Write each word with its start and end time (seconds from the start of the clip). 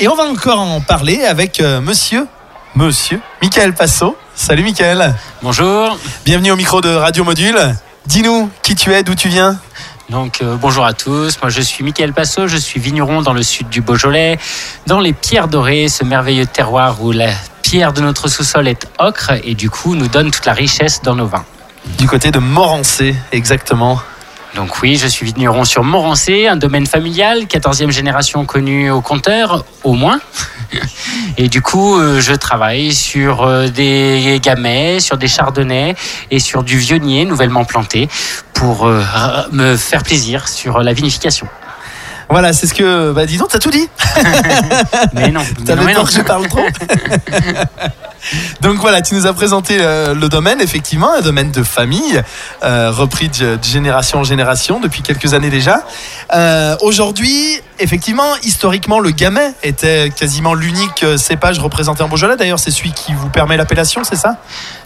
Et 0.00 0.06
on 0.06 0.14
va 0.14 0.22
encore 0.22 0.60
en 0.60 0.80
parler 0.80 1.24
avec 1.24 1.60
euh, 1.60 1.80
monsieur, 1.80 2.28
monsieur 2.76 3.20
Michael 3.42 3.74
Passot. 3.74 4.16
Salut 4.32 4.62
Michael. 4.62 5.12
Bonjour. 5.42 5.98
Bienvenue 6.24 6.52
au 6.52 6.56
micro 6.56 6.80
de 6.80 6.88
Radio 6.88 7.24
Module. 7.24 7.58
Dis-nous 8.06 8.48
qui 8.62 8.76
tu 8.76 8.92
es, 8.92 9.02
d'où 9.02 9.16
tu 9.16 9.28
viens. 9.28 9.58
Donc 10.08 10.40
euh, 10.40 10.54
bonjour 10.54 10.84
à 10.84 10.92
tous, 10.92 11.40
moi 11.42 11.50
je 11.50 11.60
suis 11.60 11.82
Michael 11.82 12.12
Passot, 12.12 12.46
je 12.46 12.56
suis 12.56 12.78
vigneron 12.78 13.22
dans 13.22 13.32
le 13.32 13.42
sud 13.42 13.68
du 13.70 13.80
Beaujolais, 13.80 14.38
dans 14.86 15.00
les 15.00 15.12
pierres 15.12 15.48
dorées, 15.48 15.88
ce 15.88 16.04
merveilleux 16.04 16.46
terroir 16.46 17.02
où 17.02 17.10
la 17.10 17.30
pierre 17.62 17.92
de 17.92 18.00
notre 18.00 18.28
sous-sol 18.28 18.68
est 18.68 18.86
ocre 19.00 19.32
et 19.42 19.54
du 19.54 19.68
coup 19.68 19.96
nous 19.96 20.06
donne 20.06 20.30
toute 20.30 20.46
la 20.46 20.54
richesse 20.54 21.02
dans 21.02 21.16
nos 21.16 21.26
vins. 21.26 21.44
Du 21.98 22.06
côté 22.06 22.30
de 22.30 22.38
Morancé, 22.38 23.16
exactement. 23.32 24.00
Donc 24.54 24.80
oui, 24.82 24.96
je 24.96 25.06
suis 25.06 25.26
vigneron 25.26 25.64
sur 25.64 25.84
Morancé, 25.84 26.46
un 26.46 26.56
domaine 26.56 26.86
familial, 26.86 27.44
14e 27.44 27.90
génération 27.90 28.44
connue 28.44 28.90
au 28.90 29.00
compteur, 29.00 29.64
au 29.84 29.92
moins. 29.94 30.20
Et 31.38 31.48
du 31.48 31.62
coup, 31.62 31.98
euh, 31.98 32.20
je 32.20 32.32
travaille 32.32 32.92
sur 32.92 33.42
euh, 33.42 33.68
des 33.68 34.40
gamets, 34.42 35.00
sur 35.00 35.16
des 35.16 35.28
chardonnays 35.28 35.94
et 36.30 36.40
sur 36.40 36.62
du 36.62 36.78
vionnier 36.78 37.24
nouvellement 37.24 37.64
planté 37.64 38.08
pour 38.54 38.86
euh, 38.86 39.02
me 39.52 39.76
faire 39.76 40.02
plaisir 40.02 40.48
sur 40.48 40.80
la 40.80 40.92
vinification. 40.92 41.48
Voilà, 42.30 42.52
c'est 42.52 42.66
ce 42.66 42.74
que. 42.74 43.12
Bah, 43.12 43.24
dis 43.24 43.38
donc, 43.38 43.48
t'as 43.48 43.58
tout 43.58 43.70
dit 43.70 43.88
Mais 45.14 45.30
non, 45.30 45.42
T'avais 45.66 45.94
peur 45.94 46.06
que 46.06 46.12
je 46.12 46.20
parle 46.20 46.46
trop 46.48 46.66
Donc 48.60 48.78
voilà, 48.78 49.02
tu 49.02 49.14
nous 49.14 49.26
as 49.26 49.32
présenté 49.32 49.78
euh, 49.80 50.14
le 50.14 50.28
domaine, 50.28 50.60
effectivement, 50.60 51.14
un 51.14 51.20
domaine 51.20 51.50
de 51.50 51.62
famille, 51.62 52.22
euh, 52.62 52.90
repris 52.90 53.28
de, 53.28 53.58
génération 53.62 54.20
en 54.20 54.24
génération 54.24 54.80
depuis 54.80 55.02
quelques 55.02 55.34
années 55.34 55.50
déjà. 55.50 55.84
Euh, 56.34 56.76
Aujourd'hui, 56.80 57.60
effectivement, 57.78 58.36
historiquement, 58.42 59.00
le 59.00 59.10
gamay 59.10 59.52
était 59.62 60.10
quasiment 60.10 60.54
l'unique 60.54 61.04
cépage 61.16 61.58
représenté 61.58 62.02
en 62.02 62.08
Beaujolais. 62.08 62.36
D'ailleurs, 62.36 62.58
c'est 62.58 62.70
celui 62.70 62.92
qui 62.92 63.14
vous 63.14 63.28
permet 63.28 63.56
l'appellation, 63.56 64.04
c'est 64.04 64.16
ça? 64.16 64.36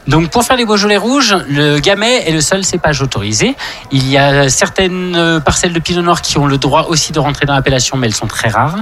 Donc 0.06 0.30
pour 0.30 0.42
faire 0.42 0.56
les 0.56 0.64
Beaujolais 0.64 0.96
rouges, 0.96 1.36
le 1.48 1.78
gamay 1.78 2.24
est 2.26 2.32
le 2.32 2.40
seul 2.40 2.64
cépage 2.64 3.02
autorisé. 3.02 3.54
Il 3.92 4.08
y 4.08 4.18
a 4.18 4.48
certaines 4.48 5.40
parcelles 5.44 5.72
de 5.72 5.78
pinot 5.78 6.02
noir 6.02 6.22
qui 6.22 6.38
ont 6.38 6.46
le 6.46 6.58
droit 6.58 6.86
aussi 6.88 7.12
de 7.12 7.20
rentrer 7.20 7.46
dans 7.46 7.54
l'appellation, 7.54 7.96
mais 7.96 8.08
elles 8.08 8.14
sont 8.14 8.26
très 8.26 8.48
rares. 8.48 8.78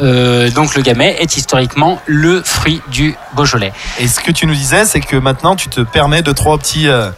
Euh, 0.00 0.50
donc 0.50 0.74
le 0.74 0.82
gamay 0.82 1.16
est 1.18 1.36
historiquement 1.36 2.00
le 2.06 2.42
fruit 2.42 2.82
du 2.88 3.16
Beaujolais. 3.34 3.72
Et 3.98 4.08
ce 4.08 4.20
que 4.20 4.30
tu 4.30 4.46
nous 4.46 4.54
disais, 4.54 4.84
c'est 4.84 5.00
que 5.00 5.16
maintenant, 5.16 5.56
tu 5.56 5.68
te 5.68 5.80
permets 5.80 6.22
de 6.22 6.32
trois 6.32 6.58
petits 6.58 6.88
euh, 6.88 7.10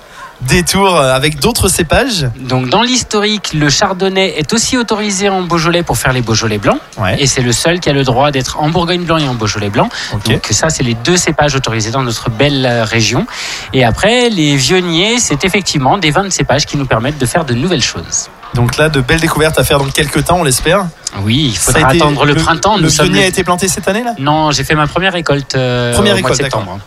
détours 0.42 0.96
euh, 0.96 1.12
avec 1.12 1.40
d'autres 1.40 1.68
cépages. 1.68 2.28
Donc 2.38 2.68
dans 2.68 2.82
l'historique, 2.82 3.52
le 3.52 3.68
chardonnay 3.68 4.34
est 4.38 4.52
aussi 4.52 4.76
autorisé 4.76 5.28
en 5.28 5.42
Beaujolais 5.42 5.82
pour 5.82 5.98
faire 5.98 6.12
les 6.12 6.22
Beaujolais 6.22 6.58
blancs. 6.58 6.78
Ouais. 6.98 7.20
Et 7.20 7.26
c'est 7.26 7.42
le 7.42 7.52
seul 7.52 7.80
qui 7.80 7.90
a 7.90 7.92
le 7.92 8.04
droit 8.04 8.30
d'être 8.30 8.60
en 8.60 8.70
Bourgogne 8.70 9.04
blanc 9.04 9.18
et 9.18 9.26
en 9.26 9.34
Beaujolais 9.34 9.70
blanc. 9.70 9.88
Ok. 10.14 10.30
Donc 10.30 10.46
ça, 10.50 10.70
c'est 10.70 10.84
les 10.84 10.94
deux 10.94 11.16
cépages 11.16 11.54
autorisés 11.54 11.90
dans 11.90 12.02
notre 12.02 12.30
belle 12.30 12.66
région. 12.84 13.26
Et 13.72 13.84
après, 13.84 14.30
les 14.30 14.56
vionniers, 14.56 15.18
c'est 15.18 15.44
effectivement 15.44 15.98
des 15.98 16.10
vins 16.10 16.24
de 16.24 16.30
cépages 16.30 16.66
qui 16.66 16.76
nous 16.76 16.86
permettent 16.86 17.18
de 17.18 17.26
faire 17.26 17.44
de 17.44 17.54
nouvelles 17.54 17.82
choses. 17.82 18.28
Donc 18.54 18.77
là, 18.77 18.88
de 18.88 19.00
belles 19.00 19.20
découvertes 19.20 19.58
à 19.58 19.64
faire 19.64 19.78
dans 19.78 19.86
quelques 19.91 20.24
temps, 20.24 20.38
on 20.41 20.44
l'espère. 20.44 20.86
Oui, 21.22 21.50
il 21.52 21.56
Ça 21.56 21.70
a 21.70 21.74
faudra 21.74 21.94
été- 21.94 22.02
attendre 22.02 22.24
le, 22.24 22.34
printemps. 22.34 22.77
Le 22.77 22.82
Nous 22.84 22.91
sommes 22.91 23.12
le- 23.12 23.20
a 23.20 23.27
été 23.27 23.44
planté 23.44 23.68
cette 23.68 23.86
année 23.88 24.02
là? 24.02 24.14
Non, 24.18 24.50
j'ai 24.50 24.64
fait 24.64 24.74
ma 24.74 24.86
première 24.86 25.12
récolte 25.12 25.54
euh, 25.54 25.92
Première 25.94 26.14
au 26.16 26.20
mois 26.20 26.30
de 26.30 26.34
récolte, 26.36 26.42
septembre. 26.52 26.78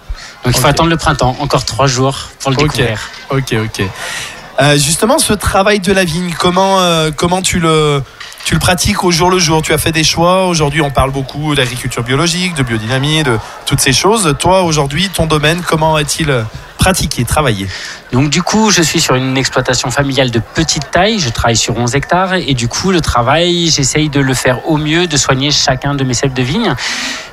Donc 0.44 0.56
il 0.56 0.60
faut 0.60 0.68
attendre 0.68 0.90
le 0.90 0.98
printemps, 0.98 1.36
encore 1.40 1.66
trois 1.66 1.88
jours 1.88 2.18
pour 2.40 2.52
le 2.52 2.58
Ok. 2.58 2.64
découvrir. 2.64 3.00
Ok, 3.30 3.54
ok. 3.64 3.86
Euh, 4.62 4.74
justement, 4.78 5.18
ce 5.20 5.34
travail 5.34 5.80
de 5.80 5.94
la 5.94 6.04
vigne, 6.04 6.34
comment, 6.38 6.80
euh, 6.82 7.10
comment 7.16 7.42
tu 7.42 7.60
le, 7.60 8.04
tu 8.44 8.54
le 8.56 8.60
pratiques 8.60 9.04
au 9.04 9.12
jour 9.12 9.30
le 9.32 9.40
jour? 9.40 9.62
Tu 9.62 9.72
as 9.74 9.78
fait 9.78 9.92
des 9.92 10.04
choix? 10.04 10.46
Aujourd'hui, 10.48 10.82
on 10.82 10.92
parle 10.92 11.12
beaucoup 11.12 11.56
d'agriculture 11.56 12.04
biologique, 12.04 12.54
de 12.56 12.64
biodynamie, 12.64 13.24
de 13.24 13.38
toutes 13.66 13.80
ces 13.80 13.94
choses. 13.94 14.36
Toi, 14.40 14.64
aujourd'hui, 14.64 15.10
ton 15.10 15.26
domaine, 15.26 15.62
comment 15.66 15.98
est-il 15.98 16.32
pratiqué, 16.82 17.24
travaillé 17.26 17.68
Donc 18.12 18.32
du 18.32 18.42
coup, 18.42 18.72
je 18.72 18.82
suis 18.82 19.00
sur 19.00 19.14
une 19.14 19.38
exploitation 19.38 19.92
familiale 19.92 20.32
de 20.32 20.40
petite 20.40 20.90
taille, 20.90 21.20
je 21.20 21.30
travaille 21.30 21.56
sur 21.56 21.78
11 21.78 21.94
hectares 21.94 22.34
et 22.34 22.56
du 22.56 22.68
coup, 22.68 22.90
le 22.90 23.02
travail, 23.02 23.70
j'essaye 23.70 24.10
de 24.10 24.20
le 24.20 24.34
faire 24.34 24.68
au 24.68 24.78
mieux, 24.78 25.06
de 25.06 25.16
soigner 25.16 25.52
chacun 25.52 25.94
de 25.94 26.04
mes 26.04 26.16
cèpes 26.16 26.34
de 26.34 26.42
vigne 26.42 26.74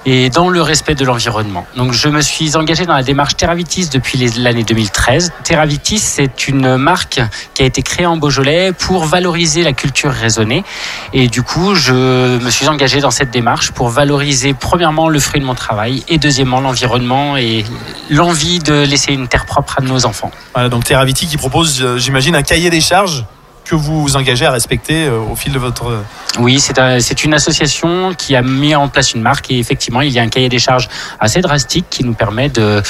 et 0.04 0.30
dans 0.30 0.48
le 0.48 0.62
respect 0.62 0.94
de 0.94 1.04
l'environnement. 1.04 1.66
Donc 1.76 1.92
je 1.92 2.08
me 2.08 2.20
suis 2.20 2.56
engagé 2.56 2.86
dans 2.86 2.94
la 2.94 3.02
démarche 3.02 3.36
Terravitis 3.36 3.88
depuis 3.88 4.18
l'année 4.38 4.64
2013. 4.64 5.32
Terravitis, 5.44 5.98
c'est 5.98 6.48
une 6.48 6.76
marque 6.76 7.20
qui 7.54 7.62
a 7.62 7.66
été 7.66 7.82
créée 7.82 8.06
en 8.06 8.16
Beaujolais 8.16 8.72
pour 8.72 9.04
valoriser 9.04 9.62
la 9.62 9.72
culture 9.72 10.12
raisonnée 10.12 10.64
et 11.12 11.28
du 11.28 11.42
coup, 11.42 11.74
je 11.74 12.38
me 12.38 12.50
suis 12.50 12.68
engagé 12.68 13.00
dans 13.00 13.10
cette 13.10 13.30
démarche 13.30 13.72
pour 13.72 13.88
valoriser 13.88 14.54
premièrement 14.54 15.08
le 15.08 15.18
fruit 15.20 15.40
de 15.40 15.46
mon 15.46 15.54
travail 15.54 16.04
et 16.08 16.18
deuxièmement 16.18 16.60
l'environnement 16.60 17.36
et 17.36 17.64
l'envie 18.10 18.60
de 18.60 18.84
laisser 18.84 19.12
une 19.12 19.28
terre 19.28 19.37
propre 19.46 19.76
à 19.78 19.82
nos 19.82 20.06
enfants. 20.06 20.30
Voilà, 20.54 20.68
Donc, 20.68 20.84
Terraviti 20.84 21.26
qui 21.26 21.36
propose, 21.36 21.82
euh, 21.82 21.98
j'imagine, 21.98 22.34
un 22.34 22.42
cahier 22.42 22.70
des 22.70 22.80
charges 22.80 23.24
que 23.64 23.74
vous 23.74 24.00
vous 24.02 24.16
engagez 24.16 24.46
à 24.46 24.50
respecter 24.50 25.06
euh, 25.06 25.18
au 25.20 25.36
fil 25.36 25.52
de 25.52 25.58
votre. 25.58 25.88
euh, 25.88 26.02
Oui, 26.38 26.58
c'est 26.58 26.78
un- 26.78 26.98
une 26.98 27.34
association 27.34 28.14
qui 28.14 28.34
a 28.34 28.40
mis 28.42 28.74
en 28.74 28.88
place 28.88 29.12
une 29.12 29.20
marque 29.20 29.50
et 29.50 29.58
effectivement, 29.58 30.00
il 30.00 30.10
y 30.10 30.18
a 30.18 30.22
un 30.22 30.28
cahier 30.28 30.48
des 30.48 30.58
charges 30.58 30.88
assez 31.20 31.40
drastique 31.42 31.84
qui 31.90 32.02
nous 32.02 32.14
permet 32.14 32.48
de, 32.48 32.82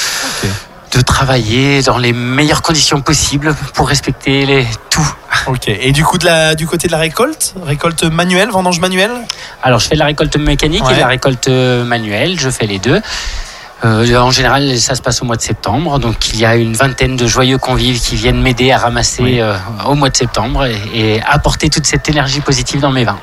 de 0.95 1.01
travailler 1.01 1.83
dans 1.83 1.99
les 1.99 2.13
meilleures 2.13 2.63
conditions 2.63 3.01
possibles 3.01 3.57
pour 3.75 3.89
respecter 3.89 4.47
les, 4.47 4.67
tout. 4.91 5.15
Ok. 5.49 5.67
Et 5.69 5.91
du 5.91 6.05
coup, 6.05 6.17
de 6.17 6.27
la, 6.27 6.55
du 6.55 6.67
côté 6.69 6.87
de 6.87 6.93
la 6.93 6.99
récolte, 6.99 7.55
récolte 7.65 8.05
manuelle, 8.05 8.51
vendange 8.51 8.79
manuelle? 8.79 9.11
Alors, 9.65 9.81
je 9.81 9.89
fais 9.89 9.95
de 9.97 9.99
la 10.01 10.07
récolte 10.07 10.37
mécanique 10.37 10.85
Ouais. 10.85 10.93
et 10.93 10.97
de 10.97 11.01
la 11.01 11.07
récolte 11.09 11.49
manuelle, 11.49 12.39
je 12.39 12.51
fais 12.51 12.67
les 12.67 12.79
deux. 12.79 13.01
Euh, 13.85 14.17
en 14.17 14.31
général, 14.33 14.77
ça 14.79 14.95
se 14.97 15.03
passe 15.03 15.23
au 15.23 15.25
mois 15.25 15.37
de 15.37 15.41
septembre, 15.43 15.99
donc 16.01 16.31
il 16.33 16.41
y 16.41 16.45
a 16.45 16.57
une 16.57 16.75
vingtaine 16.75 17.17
de 17.17 17.27
joyeux 17.27 17.59
convives 17.59 18.01
qui 18.01 18.17
viennent 18.17 18.41
m'aider 18.43 18.73
à 18.73 18.79
ramasser 18.79 19.23
Oui. 19.23 19.41
euh, 19.41 19.55
au 19.87 19.95
mois 19.95 20.09
de 20.11 20.17
septembre 20.17 20.65
et, 20.67 20.77
et 20.95 21.23
apporter 21.23 21.71
toute 21.71 21.87
cette 21.87 22.09
énergie 22.09 22.41
positive 22.41 22.81
dans 22.81 22.91
mes 22.91 23.05
vins. 23.05 23.19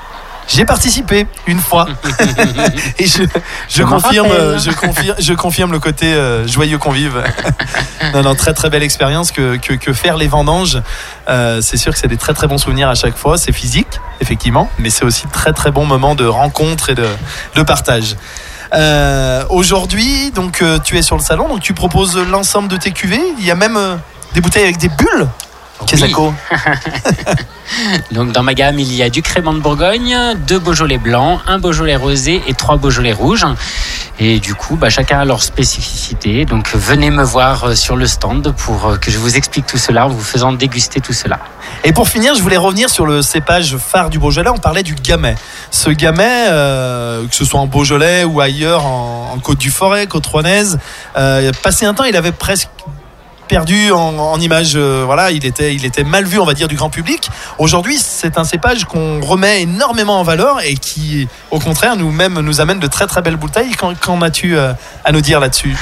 J'ai 0.47 0.63
participé 0.63 1.25
une 1.47 1.57
fois 1.59 1.87
et 2.99 3.07
je, 3.07 3.23
je 3.67 3.81
confirme, 3.83 4.27
euh, 4.31 4.59
je 4.59 4.69
confirme, 4.69 5.15
je 5.17 5.33
confirme 5.33 5.71
le 5.71 5.79
côté 5.79 6.13
euh, 6.13 6.47
joyeux 6.47 6.77
convive. 6.77 7.21
non, 8.13 8.21
non, 8.21 8.35
très 8.35 8.53
très 8.53 8.69
belle 8.69 8.83
expérience 8.83 9.31
que, 9.31 9.57
que, 9.57 9.73
que 9.73 9.91
faire 9.91 10.17
les 10.17 10.27
vendanges. 10.27 10.81
C'est 11.27 11.77
sûr 11.77 11.91
que 11.93 11.99
c'est 11.99 12.07
des 12.07 12.17
très 12.17 12.33
très 12.35 12.45
bons 12.47 12.59
souvenirs 12.59 12.89
à 12.89 12.95
chaque 12.95 13.17
fois. 13.17 13.39
C'est 13.39 13.53
physique, 13.53 13.99
effectivement, 14.21 14.69
mais 14.77 14.91
c'est 14.91 15.03
aussi 15.03 15.25
très 15.33 15.51
très 15.51 15.71
bons 15.71 15.85
moments 15.85 16.13
de 16.13 16.25
rencontre 16.27 16.91
et 16.91 16.95
de, 16.95 17.07
de 17.55 17.61
partage. 17.63 18.15
Euh, 18.75 19.43
Aujourd'hui, 19.49 20.31
donc 20.31 20.61
euh, 20.61 20.79
tu 20.83 20.97
es 20.97 21.01
sur 21.01 21.15
le 21.15 21.21
salon, 21.21 21.47
donc 21.47 21.61
tu 21.61 21.73
proposes 21.73 22.17
l'ensemble 22.17 22.67
de 22.67 22.77
tes 22.77 22.91
cuvées. 22.91 23.21
Il 23.39 23.45
y 23.45 23.51
a 23.51 23.55
même 23.55 23.77
euh, 23.77 23.95
des 24.33 24.41
bouteilles 24.41 24.63
avec 24.63 24.77
des 24.77 24.89
bulles. 24.89 25.27
Kesako. 25.87 26.33
Donc 28.11 28.31
dans 28.31 28.43
ma 28.43 28.53
gamme, 28.53 28.79
il 28.79 28.93
y 28.93 29.03
a 29.03 29.09
du 29.09 29.21
crément 29.21 29.53
de 29.53 29.59
Bourgogne, 29.59 30.17
deux 30.47 30.59
Beaujolais 30.59 30.97
blancs, 30.97 31.41
un 31.47 31.59
Beaujolais 31.59 31.95
rosé 31.95 32.41
et 32.47 32.53
trois 32.53 32.77
Beaujolais 32.77 33.11
rouges. 33.13 33.45
Et 34.19 34.39
du 34.39 34.55
coup, 34.55 34.75
bah, 34.77 34.89
chacun 34.89 35.19
a 35.19 35.25
leur 35.25 35.43
spécificité. 35.43 36.45
Donc 36.45 36.73
venez 36.73 37.09
me 37.09 37.23
voir 37.23 37.65
euh, 37.65 37.75
sur 37.75 37.95
le 37.95 38.07
stand 38.07 38.53
pour 38.55 38.87
euh, 38.87 38.97
que 38.97 39.11
je 39.11 39.17
vous 39.17 39.35
explique 39.35 39.65
tout 39.65 39.77
cela 39.77 40.05
en 40.05 40.09
vous 40.09 40.23
faisant 40.23 40.53
déguster 40.53 41.01
tout 41.01 41.13
cela. 41.13 41.39
Et 41.83 41.91
pour 41.91 42.07
finir, 42.07 42.33
je 42.35 42.41
voulais 42.41 42.57
revenir 42.57 42.89
sur 42.89 43.05
le 43.05 43.21
cépage 43.21 43.77
phare 43.77 44.09
du 44.09 44.17
Beaujolais. 44.17 44.49
On 44.49 44.57
parlait 44.57 44.83
du 44.83 44.95
gamay. 44.95 45.35
Ce 45.69 45.89
gamay, 45.89 46.47
euh, 46.49 47.27
que 47.27 47.35
ce 47.35 47.45
soit 47.45 47.59
en 47.59 47.67
Beaujolais 47.67 48.23
ou 48.23 48.39
ailleurs, 48.39 48.85
en, 48.85 49.37
Côte 49.43 49.57
du 49.57 49.69
Forêt, 49.69 50.07
Côte 50.07 50.25
Rouennaise, 50.25 50.79
euh, 51.17 51.51
passé 51.61 51.85
un 51.85 51.93
temps, 51.93 52.05
il 52.05 52.15
avait 52.15 52.31
presque 52.31 52.69
perdu 53.47 53.91
en, 53.91 54.17
en 54.17 54.39
image. 54.39 54.73
euh, 54.75 55.03
voilà, 55.05 55.31
il 55.31 55.45
était, 55.45 55.73
il 55.73 55.85
était 55.85 56.03
mal 56.03 56.25
vu, 56.25 56.39
on 56.39 56.45
va 56.45 56.53
dire, 56.53 56.67
du 56.67 56.75
grand 56.75 56.89
public. 56.89 57.29
Aujourd'hui, 57.57 57.97
c'est 57.97 58.37
un 58.37 58.43
cépage 58.43 58.85
qu'on 58.85 59.21
remet 59.21 59.61
énormément 59.61 60.19
en 60.19 60.23
valeur 60.23 60.61
et 60.63 60.75
qui, 60.75 61.27
au 61.51 61.59
contraire, 61.59 61.95
nous 61.95 62.11
même 62.11 62.39
nous 62.39 62.61
amène 62.61 62.79
de 62.79 62.87
très 62.87 63.07
très 63.07 63.21
belles 63.21 63.37
bouteilles. 63.37 63.71
Qu'en, 63.73 63.93
qu'en 63.95 64.21
as-tu 64.21 64.57
euh, 64.57 64.73
à 65.03 65.11
nous 65.11 65.21
dire 65.21 65.39
là-dessus? 65.39 65.75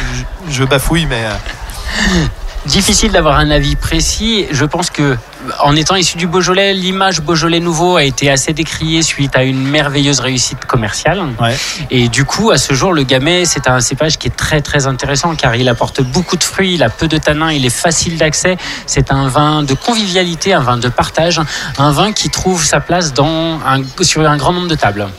Je, 0.48 0.54
je 0.54 0.64
bafouille, 0.64 1.06
mais 1.06 1.26
euh, 1.26 2.26
Difficile 2.66 3.12
d'avoir 3.12 3.38
un 3.40 3.52
avis 3.52 3.76
précis. 3.76 4.46
Je 4.50 4.64
pense 4.64 4.90
que, 4.90 5.18
en 5.60 5.76
étant 5.76 5.96
issu 5.96 6.16
du 6.16 6.28
Beaujolais, 6.28 6.74
l'image 6.74 7.20
Beaujolais 7.20 7.60
nouveau 7.60 7.98
a 7.98 8.04
été 8.04 8.32
assez 8.32 8.54
décriée 8.54 9.02
suite 9.02 9.36
à 9.36 9.44
une 9.44 9.62
merveilleuse 9.62 10.22
réussite 10.22 10.64
commerciale. 10.66 11.22
ouais. 11.42 11.58
Et 11.92 12.08
du 12.08 12.24
coup, 12.24 12.52
à 12.52 12.58
ce 12.58 12.74
jour, 12.74 12.94
le 12.94 13.04
gamay, 13.04 13.44
c'est 13.44 13.68
un 13.68 13.82
cépage 13.82 14.18
qui 14.18 14.28
est 14.28 14.36
très 14.36 14.62
très 14.62 14.88
intéressant 14.88 15.36
car 15.36 15.56
il 15.56 15.68
apporte 15.68 16.02
beaucoup 16.02 16.38
de 16.38 16.44
fruits, 16.44 16.76
il 16.76 16.84
a 16.84 16.90
peu 16.90 17.10
de 17.10 17.18
tanins, 17.18 17.52
il 17.52 17.66
est 17.66 17.70
facile 17.70 18.18
d'accès. 18.18 18.56
C'est 18.86 19.12
un 19.12 19.28
vin 19.28 19.64
de 19.64 19.74
convivialité, 19.74 20.54
un 20.54 20.62
vin 20.62 20.78
de 20.78 20.88
partage, 20.88 21.42
un 21.78 21.92
vin 21.92 22.14
qui 22.14 22.30
trouve 22.30 22.64
sa 22.64 22.80
place 22.80 23.14
dans 23.14 23.60
un, 23.66 23.82
sur 24.04 24.28
un 24.28 24.38
grand 24.38 24.54
nombre 24.54 24.70
de 24.70 24.76
tables. 24.76 25.10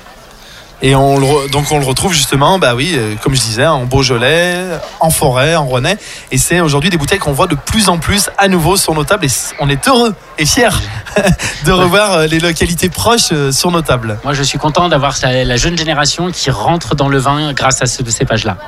Et 0.82 0.94
on 0.94 1.18
le, 1.18 1.48
donc 1.50 1.70
on 1.70 1.78
le 1.78 1.84
retrouve 1.84 2.12
justement, 2.12 2.58
bah 2.58 2.74
oui, 2.74 2.94
euh, 2.94 3.14
comme 3.22 3.34
je 3.34 3.40
disais, 3.40 3.66
en 3.66 3.84
Beaujolais, 3.84 4.56
en 5.00 5.10
forêt, 5.10 5.54
en 5.56 5.64
Rhônay. 5.64 5.96
Et 6.30 6.38
c'est 6.38 6.60
aujourd'hui 6.60 6.90
des 6.90 6.96
bouteilles 6.96 7.18
qu'on 7.18 7.32
voit 7.32 7.46
de 7.46 7.54
plus 7.54 7.88
en 7.88 7.98
plus 7.98 8.30
à 8.38 8.48
nouveau 8.48 8.76
sur 8.76 8.94
nos 8.94 9.04
tables. 9.04 9.24
Et 9.24 9.30
on 9.60 9.68
est 9.68 9.88
heureux 9.88 10.14
et 10.38 10.46
fiers 10.46 10.68
de 11.64 11.72
revoir 11.72 12.12
euh, 12.12 12.26
les 12.26 12.40
localités 12.40 12.90
proches 12.90 13.30
euh, 13.32 13.52
sur 13.52 13.70
nos 13.70 13.82
tables. 13.82 14.18
Moi, 14.24 14.34
je 14.34 14.42
suis 14.42 14.58
content 14.58 14.88
d'avoir 14.88 15.16
la 15.22 15.56
jeune 15.56 15.78
génération 15.78 16.30
qui 16.30 16.50
rentre 16.50 16.94
dans 16.94 17.08
le 17.08 17.18
vin 17.18 17.52
grâce 17.52 17.80
à 17.82 17.86
ce 17.86 18.04
cépage-là. 18.04 18.58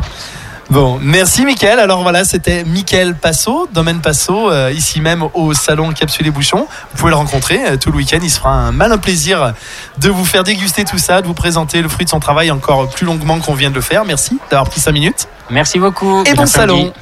Bon, 0.69 0.99
merci 1.01 1.45
Mickaël. 1.45 1.79
Alors 1.79 2.03
voilà, 2.03 2.25
c'était 2.25 2.65
Mickaël 2.65 3.15
Passot, 3.15 3.69
domaine 3.73 4.01
Passot, 4.01 4.51
euh, 4.51 4.73
ici 4.73 5.01
même 5.01 5.25
au 5.35 5.55
salon 5.55 5.93
Capsule 5.93 6.27
et 6.27 6.31
Bouchon. 6.31 6.67
Vous 6.93 6.99
pouvez 6.99 7.11
le 7.11 7.17
rencontrer 7.17 7.65
euh, 7.65 7.77
tout 7.77 7.91
le 7.91 7.97
week-end. 7.97 8.19
Il 8.21 8.31
se 8.31 8.39
fera 8.39 8.51
un 8.51 8.73
malin 8.73 8.99
plaisir 8.99 9.55
de 9.99 10.11
vous 10.11 10.25
faire 10.25 10.43
déguster 10.43 10.85
tout 10.85 10.99
ça, 10.99 11.23
de 11.23 11.27
vous 11.27 11.35
présenter 11.35 11.83
le 11.83 11.89
fruit 11.89 12.05
de 12.05 12.11
son 12.11 12.21
travail 12.21 12.51
encore 12.51 12.89
plus 12.89 13.07
longuement 13.07 13.39
qu'on 13.39 13.55
vient 13.55 13.71
de 13.71 13.77
le 13.77 13.81
faire. 13.81 14.05
Merci 14.05 14.39
d'avoir 14.51 14.69
pris 14.69 14.81
5 14.81 14.93
minutes. 14.93 15.29
Merci 15.51 15.79
beaucoup. 15.79 16.25
Et 16.27 16.35
bon 16.35 16.47
salon. 16.47 16.93